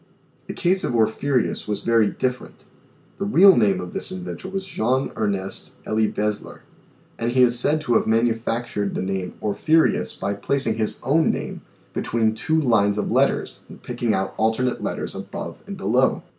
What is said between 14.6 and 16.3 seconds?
letters above and below.